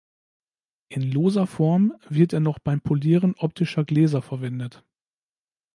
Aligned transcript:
In 0.87 1.03
loser 1.11 1.45
Form 1.45 1.93
wird 2.09 2.33
er 2.33 2.39
noch 2.39 2.57
beim 2.57 2.81
Polieren 2.81 3.35
optischer 3.37 3.85
Gläser 3.85 4.23
verwendet. 4.23 4.83